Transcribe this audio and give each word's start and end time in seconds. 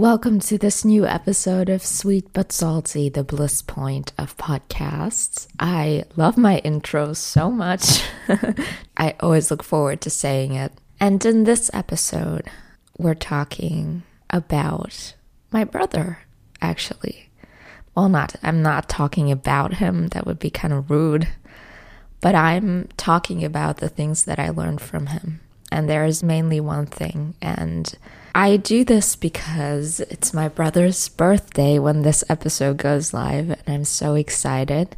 Welcome 0.00 0.40
to 0.40 0.56
this 0.56 0.82
new 0.82 1.04
episode 1.04 1.68
of 1.68 1.84
Sweet 1.84 2.32
But 2.32 2.52
Salty, 2.52 3.10
the 3.10 3.22
bliss 3.22 3.60
point 3.60 4.14
of 4.16 4.34
podcasts. 4.38 5.46
I 5.60 6.04
love 6.16 6.38
my 6.38 6.62
intros 6.64 7.16
so 7.16 7.50
much. 7.50 8.02
I 8.96 9.14
always 9.20 9.50
look 9.50 9.62
forward 9.62 10.00
to 10.00 10.08
saying 10.08 10.54
it. 10.54 10.72
And 10.98 11.22
in 11.26 11.44
this 11.44 11.70
episode, 11.74 12.48
we're 12.96 13.12
talking 13.12 14.02
about 14.30 15.12
my 15.50 15.64
brother, 15.64 16.20
actually. 16.62 17.28
Well, 17.94 18.08
not, 18.08 18.36
I'm 18.42 18.62
not 18.62 18.88
talking 18.88 19.30
about 19.30 19.74
him, 19.74 20.08
that 20.08 20.24
would 20.24 20.38
be 20.38 20.48
kind 20.48 20.72
of 20.72 20.90
rude, 20.90 21.28
but 22.22 22.34
I'm 22.34 22.88
talking 22.96 23.44
about 23.44 23.76
the 23.76 23.90
things 23.90 24.24
that 24.24 24.38
I 24.38 24.48
learned 24.48 24.80
from 24.80 25.08
him. 25.08 25.40
And 25.70 25.88
there 25.88 26.04
is 26.04 26.22
mainly 26.22 26.60
one 26.60 26.86
thing, 26.86 27.34
and 27.40 27.94
I 28.34 28.56
do 28.56 28.84
this 28.84 29.16
because 29.16 30.00
it's 30.00 30.34
my 30.34 30.48
brother's 30.48 31.08
birthday 31.08 31.78
when 31.78 32.02
this 32.02 32.24
episode 32.28 32.76
goes 32.76 33.12
live, 33.12 33.50
and 33.50 33.60
I'm 33.68 33.84
so 33.84 34.14
excited. 34.14 34.96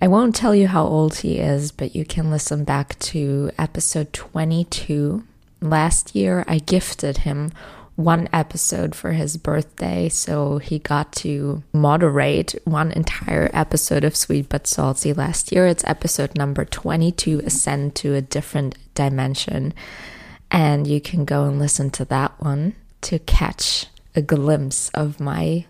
I 0.00 0.08
won't 0.08 0.34
tell 0.34 0.54
you 0.54 0.68
how 0.68 0.84
old 0.84 1.16
he 1.16 1.38
is, 1.38 1.72
but 1.72 1.94
you 1.94 2.04
can 2.04 2.30
listen 2.30 2.64
back 2.64 2.98
to 3.00 3.50
episode 3.58 4.12
22. 4.14 5.24
Last 5.60 6.14
year, 6.14 6.42
I 6.48 6.58
gifted 6.58 7.18
him 7.18 7.52
one 8.00 8.28
episode 8.32 8.94
for 8.94 9.12
his 9.12 9.36
birthday, 9.36 10.08
so 10.08 10.58
he 10.58 10.78
got 10.78 11.12
to 11.12 11.62
moderate 11.72 12.54
one 12.64 12.90
entire 12.92 13.50
episode 13.52 14.04
of 14.04 14.16
Sweet 14.16 14.48
But 14.48 14.66
Salty. 14.66 15.12
Last 15.12 15.52
year, 15.52 15.66
it's 15.66 15.84
episode 15.84 16.36
number 16.36 16.64
22 16.64 17.40
Ascend 17.44 17.94
to 17.96 18.14
a 18.14 18.22
Different 18.22 18.76
Dimension. 18.94 19.74
And 20.50 20.86
you 20.86 21.00
can 21.00 21.24
go 21.24 21.44
and 21.44 21.58
listen 21.58 21.90
to 21.90 22.04
that 22.06 22.32
one 22.40 22.74
to 23.02 23.18
catch 23.20 23.86
a 24.14 24.22
glimpse 24.22 24.88
of 24.90 25.20
my 25.20 25.66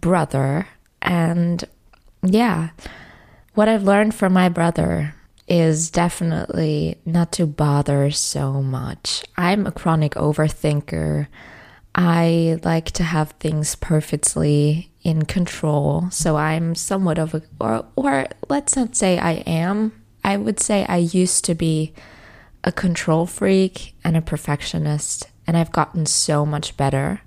brother. 0.00 0.68
And 1.02 1.64
yeah, 2.22 2.70
what 3.54 3.68
I've 3.68 3.82
learned 3.82 4.14
from 4.14 4.32
my 4.32 4.48
brother 4.48 5.14
is 5.50 5.90
definitely 5.90 6.96
not 7.04 7.32
to 7.32 7.44
bother 7.44 8.12
so 8.12 8.62
much. 8.62 9.24
I'm 9.36 9.66
a 9.66 9.72
chronic 9.72 10.14
overthinker. 10.14 11.26
I 11.92 12.60
like 12.62 12.92
to 12.92 13.02
have 13.02 13.32
things 13.32 13.74
perfectly 13.74 14.92
in 15.02 15.24
control. 15.24 16.08
So 16.12 16.36
I'm 16.36 16.76
somewhat 16.76 17.18
of 17.18 17.34
a, 17.34 17.42
or, 17.60 17.84
or 17.96 18.26
let's 18.48 18.76
not 18.76 18.94
say 18.94 19.18
I 19.18 19.42
am. 19.44 20.00
I 20.22 20.36
would 20.36 20.60
say 20.60 20.86
I 20.86 20.98
used 20.98 21.44
to 21.46 21.56
be 21.56 21.94
a 22.62 22.70
control 22.70 23.26
freak 23.26 23.94
and 24.04 24.16
a 24.16 24.22
perfectionist, 24.22 25.26
and 25.48 25.56
I've 25.56 25.72
gotten 25.72 26.06
so 26.06 26.46
much 26.46 26.76
better. 26.76 27.22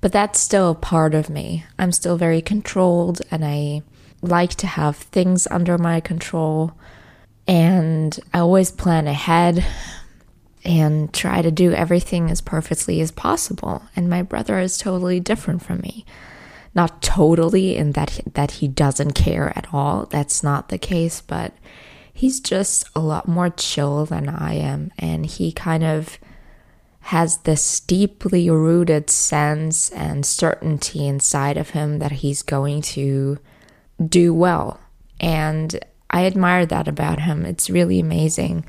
But 0.00 0.12
that's 0.12 0.38
still 0.38 0.70
a 0.70 0.76
part 0.76 1.14
of 1.14 1.28
me. 1.28 1.64
I'm 1.76 1.90
still 1.90 2.16
very 2.16 2.40
controlled, 2.40 3.20
and 3.32 3.44
I 3.44 3.82
like 4.20 4.50
to 4.56 4.66
have 4.68 4.96
things 4.96 5.48
under 5.50 5.76
my 5.76 5.98
control. 5.98 6.74
And 7.46 8.18
I 8.32 8.38
always 8.38 8.70
plan 8.70 9.06
ahead 9.06 9.64
and 10.64 11.12
try 11.12 11.42
to 11.42 11.50
do 11.50 11.72
everything 11.72 12.30
as 12.30 12.40
perfectly 12.40 13.00
as 13.00 13.10
possible. 13.10 13.82
And 13.96 14.08
my 14.08 14.22
brother 14.22 14.58
is 14.58 14.78
totally 14.78 15.18
different 15.20 15.62
from 15.62 15.80
me. 15.80 16.04
Not 16.74 17.02
totally 17.02 17.76
in 17.76 17.92
that 17.92 18.20
that 18.32 18.52
he 18.52 18.68
doesn't 18.68 19.12
care 19.12 19.52
at 19.56 19.66
all. 19.72 20.06
That's 20.06 20.42
not 20.42 20.68
the 20.68 20.78
case, 20.78 21.20
but 21.20 21.52
he's 22.12 22.40
just 22.40 22.88
a 22.94 23.00
lot 23.00 23.28
more 23.28 23.50
chill 23.50 24.06
than 24.06 24.28
I 24.28 24.54
am. 24.54 24.90
And 24.98 25.26
he 25.26 25.52
kind 25.52 25.84
of 25.84 26.18
has 27.06 27.38
this 27.38 27.80
deeply 27.80 28.48
rooted 28.48 29.10
sense 29.10 29.90
and 29.90 30.24
certainty 30.24 31.06
inside 31.06 31.56
of 31.56 31.70
him 31.70 31.98
that 31.98 32.12
he's 32.12 32.42
going 32.42 32.80
to 32.80 33.38
do 34.08 34.32
well. 34.32 34.78
And 35.20 35.78
I 36.12 36.26
admire 36.26 36.66
that 36.66 36.88
about 36.88 37.20
him. 37.20 37.46
It's 37.46 37.70
really 37.70 37.98
amazing 37.98 38.64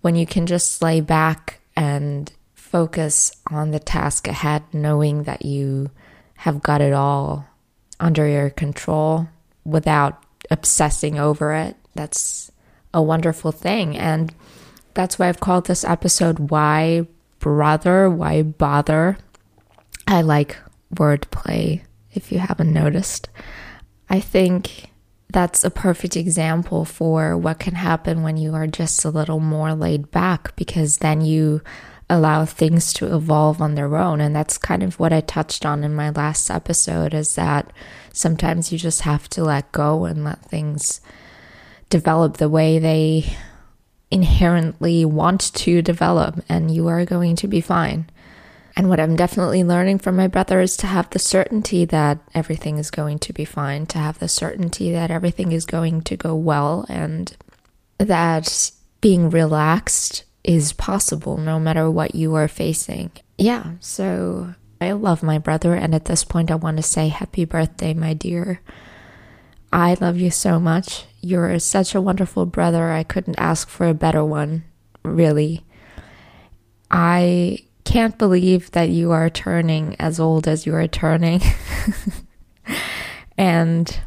when 0.00 0.16
you 0.16 0.26
can 0.26 0.46
just 0.46 0.82
lay 0.82 1.00
back 1.00 1.60
and 1.76 2.32
focus 2.54 3.32
on 3.50 3.70
the 3.70 3.78
task 3.78 4.28
ahead, 4.28 4.62
knowing 4.72 5.24
that 5.24 5.44
you 5.44 5.90
have 6.36 6.62
got 6.62 6.80
it 6.80 6.92
all 6.92 7.46
under 7.98 8.26
your 8.26 8.48
control 8.48 9.28
without 9.64 10.24
obsessing 10.50 11.18
over 11.18 11.52
it. 11.52 11.76
That's 11.94 12.50
a 12.94 13.02
wonderful 13.02 13.52
thing. 13.52 13.96
And 13.96 14.34
that's 14.94 15.18
why 15.18 15.28
I've 15.28 15.40
called 15.40 15.66
this 15.66 15.84
episode 15.84 16.50
Why 16.50 17.06
Brother? 17.40 18.08
Why 18.08 18.42
Bother? 18.42 19.18
I 20.06 20.22
like 20.22 20.56
wordplay, 20.94 21.82
if 22.12 22.32
you 22.32 22.38
haven't 22.38 22.72
noticed. 22.72 23.28
I 24.08 24.20
think 24.20 24.89
that's 25.32 25.64
a 25.64 25.70
perfect 25.70 26.16
example 26.16 26.84
for 26.84 27.36
what 27.36 27.58
can 27.58 27.74
happen 27.74 28.22
when 28.22 28.36
you 28.36 28.54
are 28.54 28.66
just 28.66 29.04
a 29.04 29.10
little 29.10 29.40
more 29.40 29.74
laid 29.74 30.10
back 30.10 30.54
because 30.56 30.98
then 30.98 31.20
you 31.20 31.62
allow 32.08 32.44
things 32.44 32.92
to 32.92 33.14
evolve 33.14 33.62
on 33.62 33.74
their 33.76 33.96
own 33.96 34.20
and 34.20 34.34
that's 34.34 34.58
kind 34.58 34.82
of 34.82 34.98
what 34.98 35.12
I 35.12 35.20
touched 35.20 35.64
on 35.64 35.84
in 35.84 35.94
my 35.94 36.10
last 36.10 36.50
episode 36.50 37.14
is 37.14 37.36
that 37.36 37.72
sometimes 38.12 38.72
you 38.72 38.78
just 38.78 39.02
have 39.02 39.28
to 39.30 39.44
let 39.44 39.70
go 39.72 40.04
and 40.04 40.24
let 40.24 40.44
things 40.44 41.00
develop 41.88 42.36
the 42.36 42.48
way 42.48 42.78
they 42.78 43.36
inherently 44.10 45.04
want 45.04 45.52
to 45.54 45.82
develop, 45.82 46.42
and 46.48 46.74
you 46.74 46.88
are 46.88 47.04
going 47.04 47.36
to 47.36 47.48
be 47.48 47.60
fine. 47.60 48.10
And 48.80 48.88
what 48.88 48.98
I'm 48.98 49.14
definitely 49.14 49.62
learning 49.62 49.98
from 49.98 50.16
my 50.16 50.26
brother 50.26 50.58
is 50.58 50.74
to 50.78 50.86
have 50.86 51.10
the 51.10 51.18
certainty 51.18 51.84
that 51.84 52.18
everything 52.32 52.78
is 52.78 52.90
going 52.90 53.18
to 53.18 53.32
be 53.34 53.44
fine, 53.44 53.84
to 53.84 53.98
have 53.98 54.18
the 54.18 54.26
certainty 54.26 54.90
that 54.92 55.10
everything 55.10 55.52
is 55.52 55.66
going 55.66 56.00
to 56.00 56.16
go 56.16 56.34
well, 56.34 56.86
and 56.88 57.36
that 57.98 58.70
being 59.02 59.28
relaxed 59.28 60.24
is 60.44 60.72
possible 60.72 61.36
no 61.36 61.60
matter 61.60 61.90
what 61.90 62.14
you 62.14 62.34
are 62.34 62.48
facing. 62.48 63.10
Yeah, 63.36 63.72
so 63.80 64.54
I 64.80 64.92
love 64.92 65.22
my 65.22 65.36
brother, 65.36 65.74
and 65.74 65.94
at 65.94 66.06
this 66.06 66.24
point, 66.24 66.50
I 66.50 66.54
want 66.54 66.78
to 66.78 66.82
say 66.82 67.08
happy 67.08 67.44
birthday, 67.44 67.92
my 67.92 68.14
dear. 68.14 68.62
I 69.70 69.98
love 70.00 70.16
you 70.16 70.30
so 70.30 70.58
much. 70.58 71.04
You're 71.20 71.58
such 71.58 71.94
a 71.94 72.00
wonderful 72.00 72.46
brother. 72.46 72.92
I 72.92 73.02
couldn't 73.02 73.38
ask 73.38 73.68
for 73.68 73.86
a 73.86 73.92
better 73.92 74.24
one, 74.24 74.64
really. 75.04 75.66
I 76.90 77.66
can't 77.90 78.18
believe 78.18 78.70
that 78.70 78.88
you 78.88 79.10
are 79.10 79.28
turning 79.28 79.96
as 79.98 80.20
old 80.20 80.46
as 80.46 80.64
you 80.64 80.72
are 80.76 80.86
turning. 80.86 81.40
and 83.36 84.00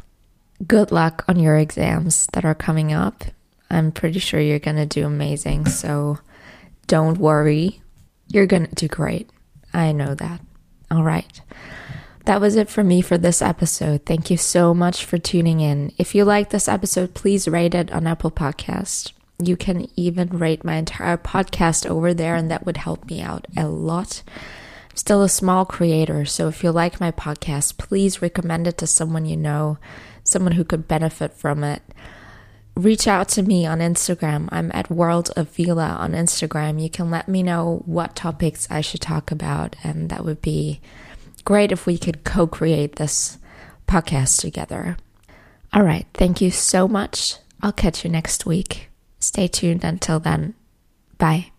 good 0.66 0.90
luck 0.90 1.22
on 1.28 1.38
your 1.38 1.58
exams 1.58 2.26
that 2.32 2.46
are 2.46 2.54
coming 2.54 2.94
up. 2.94 3.24
I'm 3.68 3.92
pretty 3.92 4.20
sure 4.20 4.40
you're 4.40 4.58
going 4.58 4.78
to 4.78 4.86
do 4.86 5.04
amazing. 5.04 5.66
So 5.66 6.18
don't 6.86 7.18
worry. 7.18 7.82
You're 8.28 8.46
going 8.46 8.68
to 8.68 8.74
do 8.74 8.88
great. 8.88 9.28
I 9.74 9.92
know 9.92 10.14
that. 10.14 10.40
All 10.90 11.02
right. 11.02 11.40
That 12.24 12.40
was 12.40 12.56
it 12.56 12.70
for 12.70 12.82
me 12.82 13.02
for 13.02 13.18
this 13.18 13.42
episode. 13.42 14.06
Thank 14.06 14.30
you 14.30 14.38
so 14.38 14.72
much 14.72 15.04
for 15.04 15.18
tuning 15.18 15.60
in. 15.60 15.92
If 15.98 16.14
you 16.14 16.24
like 16.24 16.48
this 16.48 16.68
episode, 16.68 17.12
please 17.12 17.46
rate 17.46 17.74
it 17.74 17.92
on 17.92 18.06
Apple 18.06 18.30
Podcast. 18.30 19.12
You 19.38 19.56
can 19.56 19.88
even 19.96 20.28
rate 20.28 20.64
my 20.64 20.76
entire 20.76 21.16
podcast 21.16 21.88
over 21.88 22.14
there, 22.14 22.36
and 22.36 22.50
that 22.50 22.64
would 22.64 22.76
help 22.76 23.06
me 23.10 23.20
out 23.20 23.46
a 23.56 23.66
lot. 23.66 24.22
I'm 24.90 24.96
still 24.96 25.22
a 25.22 25.28
small 25.28 25.64
creator, 25.64 26.24
so 26.24 26.48
if 26.48 26.62
you 26.62 26.70
like 26.70 27.00
my 27.00 27.10
podcast, 27.10 27.76
please 27.76 28.22
recommend 28.22 28.66
it 28.66 28.78
to 28.78 28.86
someone 28.86 29.26
you 29.26 29.36
know, 29.36 29.78
someone 30.22 30.52
who 30.52 30.64
could 30.64 30.86
benefit 30.86 31.34
from 31.34 31.64
it. 31.64 31.82
Reach 32.76 33.06
out 33.06 33.28
to 33.30 33.42
me 33.42 33.66
on 33.66 33.78
Instagram. 33.78 34.48
I'm 34.50 34.70
at 34.74 34.90
World 34.90 35.30
of 35.36 35.50
Vila 35.50 35.96
on 35.98 36.12
Instagram. 36.12 36.82
You 36.82 36.90
can 36.90 37.10
let 37.10 37.28
me 37.28 37.42
know 37.42 37.82
what 37.86 38.16
topics 38.16 38.68
I 38.70 38.80
should 38.80 39.00
talk 39.00 39.30
about, 39.30 39.76
and 39.82 40.10
that 40.10 40.24
would 40.24 40.42
be 40.42 40.80
great 41.44 41.72
if 41.72 41.86
we 41.86 41.98
could 41.98 42.24
co 42.24 42.46
create 42.46 42.96
this 42.96 43.38
podcast 43.86 44.40
together. 44.40 44.96
All 45.72 45.82
right. 45.82 46.06
Thank 46.14 46.40
you 46.40 46.50
so 46.50 46.86
much. 46.86 47.36
I'll 47.60 47.72
catch 47.72 48.04
you 48.04 48.10
next 48.10 48.46
week. 48.46 48.90
Stay 49.24 49.48
tuned 49.48 49.84
until 49.84 50.20
then. 50.20 50.52
Bye. 51.16 51.53